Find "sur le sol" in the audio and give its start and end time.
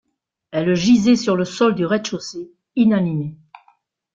1.15-1.75